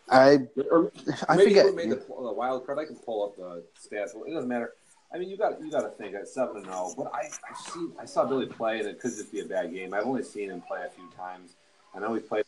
[0.10, 0.40] I
[0.72, 0.92] Or
[1.28, 1.76] I maybe forget.
[1.76, 2.80] made the, the wild card.
[2.80, 4.16] I can pull up the stats.
[4.28, 4.74] It doesn't matter.
[5.14, 6.94] I mean, you got you got to think at seven and zero.
[6.98, 9.72] But I I see I saw Billy play, and it could just be a bad
[9.74, 9.94] game.
[9.94, 11.56] I've only seen him play a few times.
[11.96, 12.44] I know he's played.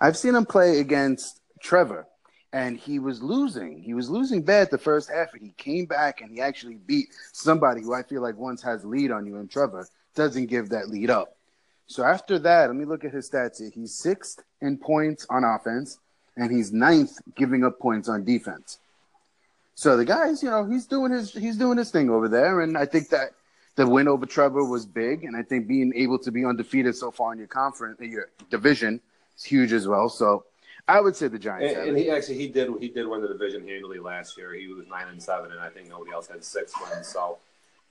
[0.00, 2.06] I've seen him play against Trevor,
[2.52, 3.80] and he was losing.
[3.80, 7.08] He was losing bad the first half, and he came back and he actually beat
[7.32, 10.88] somebody who I feel like once has lead on you, and Trevor doesn't give that
[10.88, 11.36] lead up.
[11.86, 13.70] So after that, let me look at his stats here.
[13.72, 15.98] He's sixth in points on offense,
[16.36, 18.78] and he's ninth giving up points on defense.
[19.74, 22.78] So the guys, you know, he's doing his he's doing his thing over there, and
[22.78, 23.30] I think that
[23.74, 27.10] the win over Trevor was big, and I think being able to be undefeated so
[27.10, 29.00] far in your conference, your division,
[29.36, 30.08] is huge as well.
[30.08, 30.44] So
[30.88, 31.74] I would say the Giants.
[31.74, 34.54] And, and he actually he did he did win the division handily last year.
[34.54, 37.06] He was nine and seven, and I think nobody else had six wins.
[37.06, 37.36] So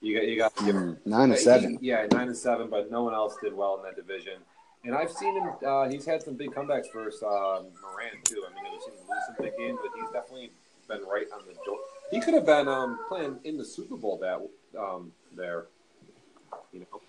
[0.00, 1.78] you got you got to give him Mm, nine and seven.
[1.80, 4.34] He- yeah, nine and seven, but no one else did well in that division.
[4.86, 5.50] And I've seen him.
[5.66, 8.44] Uh, he's had some big comebacks versus uh, Moran too.
[8.48, 10.52] I mean, I've seen him lose some big games, but he's definitely
[10.88, 11.78] been right on the door.
[12.12, 14.40] He could have been um, playing in the Super Bowl that
[14.80, 15.66] um, there.
[16.72, 17.00] You know,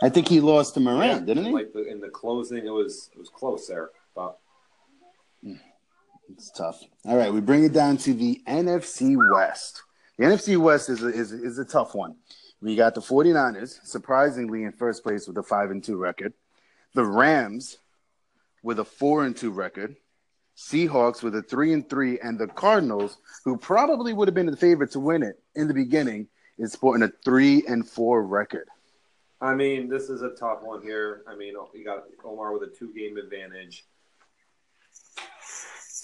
[0.00, 1.50] I think he lost to Moran, Yeah, didn't he?
[1.50, 4.38] Like the, in the closing, it was it was close there, but
[6.30, 6.80] It's tough.
[7.04, 9.82] All right, we bring it down to the NFC West.
[10.18, 12.14] The NFC West is a, is, is a tough one.
[12.60, 16.32] We got the 49ers, surprisingly in first place with a 5 and 2 record.
[16.94, 17.78] The Rams
[18.62, 19.96] with a 4 and 2 record.
[20.56, 24.56] Seahawks with a 3 and 3 and the Cardinals, who probably would have been the
[24.56, 26.28] favorite to win it in the beginning,
[26.58, 28.68] is sporting a 3 and 4 record.
[29.40, 31.22] I mean, this is a tough one here.
[31.28, 33.84] I mean, you got Omar with a two game advantage.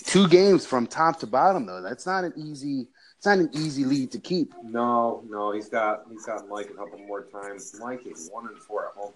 [0.04, 1.80] Two games from top to bottom though.
[1.80, 4.54] That's not an easy it's not an easy lead to keep.
[4.62, 7.78] No, no, he's got he's got Mike a couple more times.
[7.80, 9.12] Mike is one and four at home.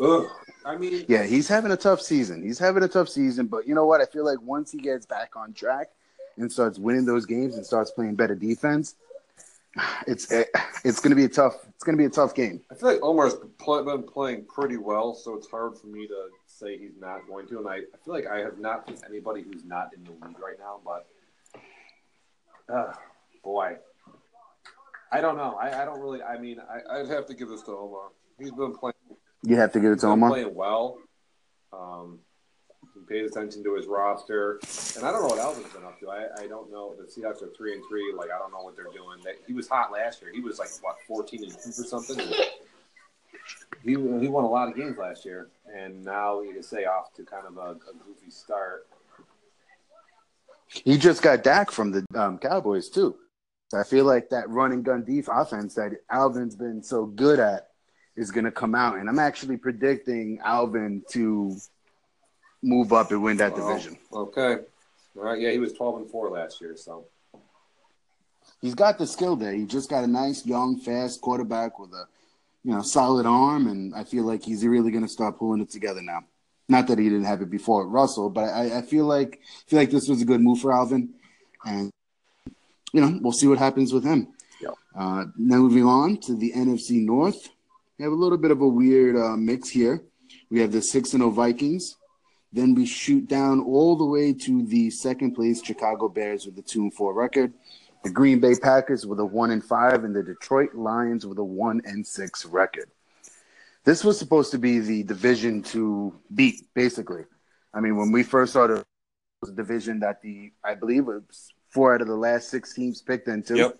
[0.00, 0.26] Ugh.
[0.64, 2.42] I mean, Yeah, he's having a tough season.
[2.42, 4.00] He's having a tough season, but you know what?
[4.00, 5.88] I feel like once he gets back on track
[6.36, 8.94] and starts winning those games and starts playing better defense,
[10.06, 10.30] it's
[10.84, 12.60] it's going to be a tough it's going to be a tough game.
[12.72, 16.76] I feel like Omar's been playing pretty well, so it's hard for me to say
[16.76, 17.58] he's not going to.
[17.58, 20.38] And I, I feel like I have not seen anybody who's not in the league
[20.40, 21.06] right now, but
[22.72, 22.92] uh,
[23.44, 23.76] boy,
[25.12, 25.54] I don't know.
[25.54, 26.22] I, I don't really.
[26.22, 28.08] I mean, I, I'd have to give this to Omar.
[28.38, 28.94] He's been playing,
[29.42, 30.30] You have to give it to Omar.
[30.30, 30.98] playing well.
[31.72, 32.18] Um,
[32.94, 34.58] he pays attention to his roster,
[34.96, 36.10] and I don't know what Alvin's been up to.
[36.10, 36.94] I, I don't know.
[36.96, 38.12] The Seahawks are three and three.
[38.16, 39.20] Like I don't know what they're doing.
[39.24, 40.32] They, he was hot last year.
[40.32, 42.18] He was like what fourteen and two or something.
[43.84, 47.12] he he won a lot of games last year, and now you can say off
[47.14, 48.86] to kind of a, a goofy start.
[50.66, 53.16] He just got Dak from the um, Cowboys too.
[53.68, 57.68] So I feel like that running gun deep offense that Alvin's been so good at
[58.18, 61.56] is going to come out, and I'm actually predicting Alvin to
[62.62, 63.98] move up and win that Well, division.
[64.12, 64.56] Okay,
[65.16, 65.40] all right.
[65.40, 67.06] Yeah, he was twelve and four last year, so
[68.60, 69.52] He's got the skill there.
[69.52, 72.06] He just got a nice, young, fast quarterback with a,
[72.64, 75.70] you know, solid arm, and I feel like he's really going to start pulling it
[75.70, 76.24] together now.
[76.68, 79.78] Not that he didn't have it before at Russell, but I, I feel like feel
[79.78, 81.14] like this was a good move for Alvin,
[81.64, 81.90] and
[82.92, 84.28] you know we'll see what happens with him.
[84.60, 84.74] Yep.
[84.94, 87.48] Uh, now moving on to the NFC North,
[87.98, 90.02] we have a little bit of a weird uh, mix here.
[90.50, 91.96] We have the six and zero Vikings.
[92.52, 96.62] Then we shoot down all the way to the second place Chicago Bears with a
[96.62, 97.52] two and four record
[98.04, 101.44] the Green Bay Packers with a one and five, and the Detroit Lions with a
[101.44, 102.90] one and six record.
[103.84, 107.24] This was supposed to be the division to beat, basically.
[107.74, 108.84] I mean, when we first started,
[109.42, 113.02] the division that the I believe it was four out of the last six teams
[113.02, 113.56] picked into.
[113.56, 113.78] Yep.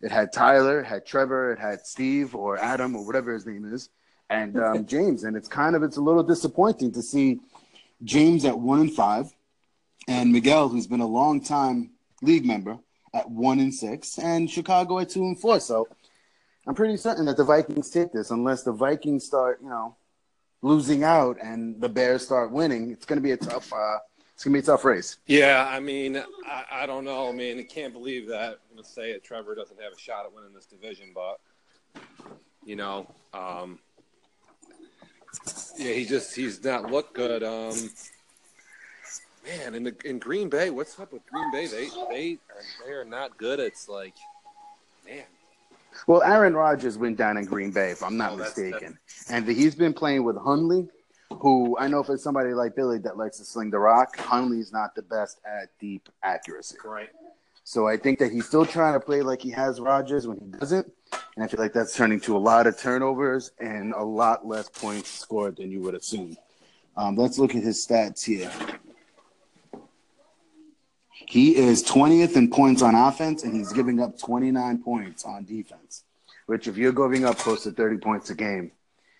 [0.00, 3.64] It had Tyler, it had Trevor, it had Steve or Adam or whatever his name
[3.72, 3.88] is,
[4.30, 5.24] and um, James.
[5.24, 7.40] And it's kind of it's a little disappointing to see
[8.02, 9.32] James at one and five,
[10.08, 12.78] and Miguel, who's been a long time league member,
[13.14, 15.60] at one and six, and Chicago at two and four.
[15.60, 15.88] So
[16.66, 19.96] I'm pretty certain that the Vikings take this, unless the Vikings start, you know,
[20.62, 22.90] losing out and the Bears start winning.
[22.90, 23.72] It's going to be a tough.
[23.72, 23.98] Uh,
[24.34, 25.18] it's going to be a tough race.
[25.26, 25.66] yeah.
[25.68, 26.16] I mean,
[26.46, 27.28] I, I don't know.
[27.28, 28.58] I mean, I can't believe that.
[28.70, 29.22] I'm gonna say it.
[29.24, 31.38] Trevor doesn't have a shot at winning this division, but
[32.64, 33.78] you know, um,
[35.78, 37.42] yeah, he just he's not looked good.
[37.42, 37.74] Um,
[39.46, 41.66] man, in the in Green Bay, what's up with Green Bay?
[41.66, 43.60] They they are they are not good.
[43.60, 44.14] It's like,
[45.06, 45.24] man,
[46.06, 48.98] Well, Aaron Rodgers went down in Green Bay, if I'm not Oh, that's- mistaken,
[49.30, 50.88] and he's been playing with Hundley,
[51.40, 54.94] who I know for somebody like Billy that likes to sling the rock, Hundley's not
[54.94, 56.76] the best at deep accuracy.
[56.84, 57.10] right.
[57.64, 60.46] So I think that he's still trying to play like he has Rodgers when he
[60.46, 60.90] doesn't.
[61.36, 64.68] And I feel like that's turning to a lot of turnovers and a lot less
[64.68, 66.36] points scored than you would assume.
[66.96, 68.50] Um, let's look at his stats here.
[71.10, 76.04] He is 20th in points on offense, and he's giving up 29 points on defense.
[76.46, 78.72] Which, if you're giving up close to 30 points a game,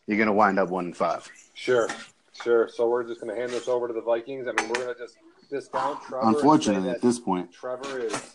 [0.06, 1.30] you're going to wind up one and five.
[1.54, 1.88] Sure,
[2.42, 2.68] sure.
[2.68, 4.46] So we're just going to hand this over to the Vikings.
[4.48, 5.16] I mean, we're going to just
[5.50, 6.28] discount Trevor.
[6.28, 8.34] Unfortunately, at this point, Trevor is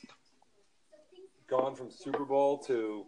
[1.47, 3.05] gone from Super Bowl to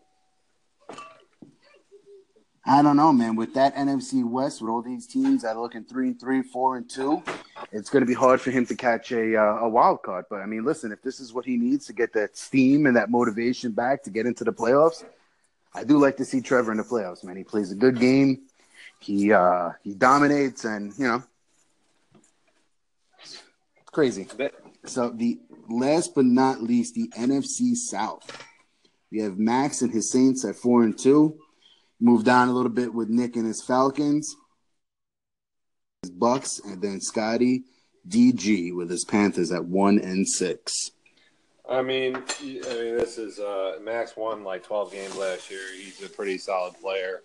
[2.66, 3.36] I don't know, man.
[3.36, 6.78] With that NFC West, with all these teams that are looking three and three, four
[6.78, 7.24] and two,
[7.72, 10.26] it's going to be hard for him to catch a uh, a wild card.
[10.30, 12.96] But I mean, listen, if this is what he needs to get that steam and
[12.96, 15.04] that motivation back to get into the playoffs,
[15.74, 17.24] I do like to see Trevor in the playoffs.
[17.24, 18.44] Man, he plays a good game.
[19.00, 21.24] He uh, he dominates, and you know,
[23.22, 23.42] it's
[23.92, 24.28] crazy.
[24.86, 28.46] So the last but not least, the NFC South.
[29.12, 31.40] We have Max and his Saints at four and two.
[32.00, 34.36] Moved on a little bit with Nick and his Falcons,
[36.04, 37.64] his Bucks, and then Scotty
[38.08, 40.92] DG with his Panthers at one and six.
[41.70, 45.62] I mean, I mean, this is uh, Max won like 12 games last year.
[45.76, 47.22] He's a pretty solid player.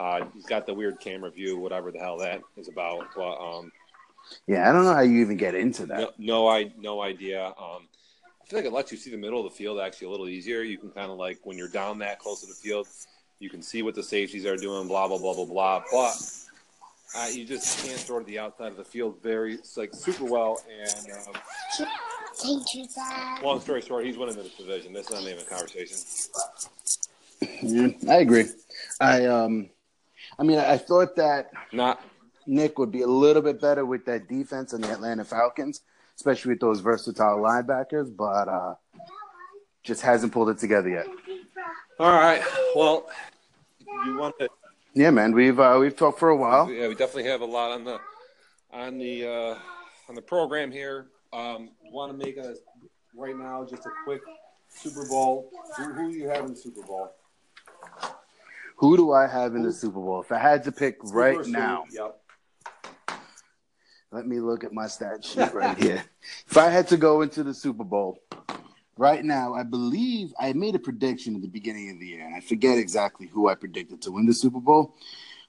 [0.00, 3.06] Uh, he's got the weird camera view, whatever the hell that is about.
[3.14, 3.70] But um,
[4.46, 5.98] Yeah, I don't know how you even get into that.
[5.98, 7.44] no, no, I no idea.
[7.48, 7.86] Um,
[8.42, 10.28] I feel like it lets you see the middle of the field actually a little
[10.28, 10.62] easier.
[10.62, 12.88] You can kind of like when you're down that close to the field,
[13.40, 14.88] you can see what the safeties are doing.
[14.88, 15.82] Blah blah blah blah blah.
[15.92, 16.16] But
[17.14, 20.24] uh, you just can't throw to the outside of the field very it's like super
[20.24, 20.62] well.
[20.80, 21.86] And um,
[22.36, 23.42] Thank you, Dad.
[23.42, 24.94] long story short, he's winning the division.
[24.94, 25.98] That's not even a conversation.
[27.62, 28.46] Yeah, I agree.
[28.98, 29.68] I um,
[30.40, 32.02] I mean, I thought that Not
[32.46, 35.82] Nick would be a little bit better with that defense and the Atlanta Falcons,
[36.16, 38.74] especially with those versatile linebackers, but uh,
[39.82, 41.06] just hasn't pulled it together yet.
[41.98, 42.42] all right.
[42.74, 43.06] Well,
[44.06, 44.48] you want to
[44.94, 46.70] Yeah, man, we've uh, we've talked for a while.
[46.70, 48.00] Yeah, we definitely have a lot on the
[48.72, 49.58] on the uh,
[50.08, 51.08] on the program here.
[51.34, 52.54] Um, want to make a
[53.14, 54.22] right now just a quick
[54.70, 55.50] Super Bowl.
[55.76, 57.12] Who, who do you have in the Super Bowl?
[58.80, 60.22] Who do I have in the Super Bowl?
[60.22, 62.20] If I had to pick right Super now, Yep.
[64.10, 66.02] let me look at my stat sheet right here.
[66.48, 68.18] If I had to go into the Super Bowl
[68.96, 72.34] right now, I believe I made a prediction at the beginning of the year, and
[72.34, 74.94] I forget exactly who I predicted to win the Super Bowl.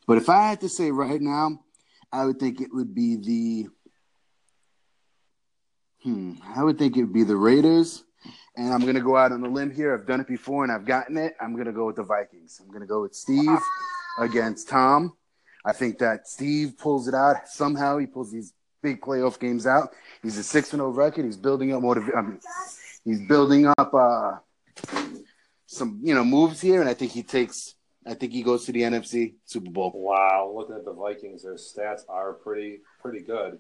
[0.05, 1.63] But if I had to say right now,
[2.11, 3.69] I would think it would be the
[6.03, 8.03] hmm, I would think it would be the Raiders.
[8.61, 9.91] And I'm gonna go out on a limb here.
[9.91, 11.35] I've done it before and I've gotten it.
[11.41, 12.61] I'm gonna go with the Vikings.
[12.63, 13.57] I'm gonna go with Steve
[14.19, 15.13] against Tom.
[15.65, 17.97] I think that Steve pulls it out somehow.
[17.97, 18.53] He pulls these
[18.83, 19.93] big playoff games out.
[20.21, 21.25] He's a six and zero record.
[21.25, 22.39] He's building up motiv- I mean,
[23.03, 24.33] he's building up uh,
[25.65, 27.73] some you know moves here, and I think he takes.
[28.05, 29.91] I think he goes to the NFC Super Bowl.
[29.95, 33.57] Wow, looking at the Vikings, their stats are pretty pretty good.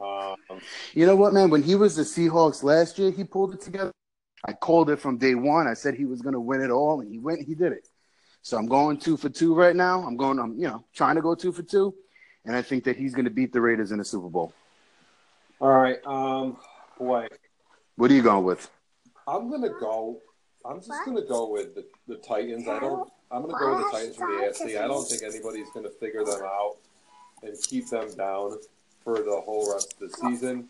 [0.00, 0.34] Um,
[0.94, 1.48] You know what, man?
[1.48, 3.92] When he was the Seahawks last year, he pulled it together.
[4.44, 5.66] I called it from day one.
[5.68, 7.46] I said he was going to win it all, and he went.
[7.46, 7.88] He did it.
[8.42, 10.02] So I'm going two for two right now.
[10.02, 10.38] I'm going.
[10.38, 11.94] I'm you know trying to go two for two,
[12.44, 14.52] and I think that he's going to beat the Raiders in the Super Bowl.
[15.60, 16.56] all right, um,
[16.98, 17.28] boy,
[17.96, 18.68] What are you going with?
[19.28, 20.18] I'm gonna go.
[20.64, 22.66] I'm just gonna go with the, the Titans.
[22.66, 23.08] I don't.
[23.30, 24.82] I'm gonna go with the Titans from the AFC.
[24.82, 26.76] I don't think anybody's gonna figure them out
[27.44, 28.58] and keep them down
[29.04, 30.68] for the whole rest of the season.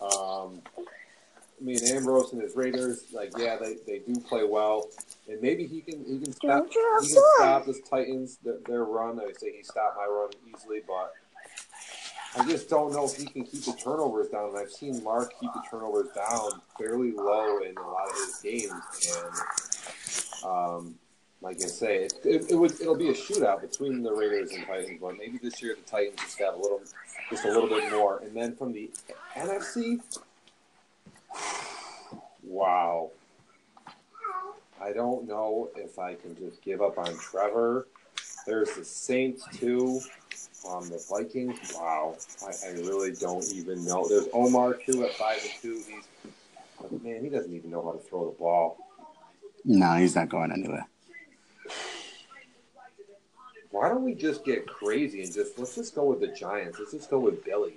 [0.00, 0.62] Um,
[1.62, 4.88] mean, Ambrose and his Raiders, like, yeah, they, they do play well,
[5.28, 9.20] and maybe he can he can stop he can stop this Titans their, their run.
[9.20, 11.12] I say he stopped my run easily, but
[12.36, 14.50] I just don't know if he can keep the turnovers down.
[14.50, 18.40] And I've seen Mark keep the turnovers down fairly low in a lot of his
[18.42, 19.16] games,
[20.44, 20.94] and um,
[21.42, 24.66] like I say, it, it, it would it'll be a shootout between the Raiders and
[24.66, 26.80] Titans, but maybe this year the Titans just have a little
[27.30, 28.18] just a little bit more.
[28.18, 28.90] And then from the
[29.34, 30.00] NFC,
[32.62, 33.10] wow.
[34.80, 37.88] I don't know if I can just give up on Trevor.
[38.46, 40.00] There's the Saints too.
[40.68, 41.74] Um, the Vikings.
[41.74, 44.06] Wow, I, I really don't even know.
[44.08, 45.82] There's Omar too at five and two.
[45.88, 48.78] He's man, he doesn't even know how to throw the ball.
[49.64, 50.86] No, he's not going anywhere.
[53.70, 56.78] Why don't we just get crazy and just let's just go with the Giants.
[56.78, 57.74] Let's just go with Billy.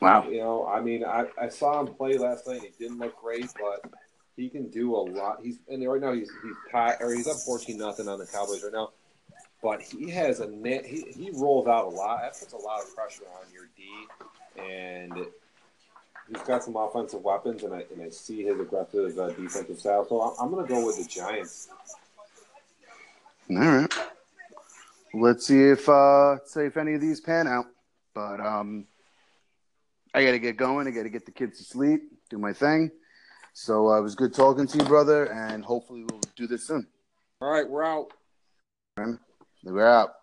[0.00, 0.28] Wow.
[0.28, 2.62] You know, I mean, I, I saw him play last night.
[2.62, 3.90] He didn't look great, but
[4.36, 5.40] he can do a lot.
[5.42, 8.62] He's and right now he's he's tied, or he's up fourteen nothing on the Cowboys
[8.62, 8.90] right now.
[9.62, 10.84] But he has a net.
[10.84, 12.20] He he rolls out a lot.
[12.20, 15.26] That puts a lot of pressure on your D, and
[16.28, 17.62] he's got some offensive weapons.
[17.62, 20.06] And I and I see his aggressive uh, defensive style.
[20.06, 21.68] So I'm, I'm going to go with the Giants.
[23.48, 23.94] All right.
[25.14, 27.66] Let's see if uh say if any of these pan out.
[28.12, 28.86] But um
[30.16, 30.88] I gotta get going.
[30.88, 32.00] I gotta get the kids to sleep,
[32.30, 32.90] do my thing.
[33.52, 36.86] So uh, it was good talking to you, brother, and hopefully we'll do this soon.
[37.42, 38.12] All right, we're out.
[39.62, 40.14] We're out.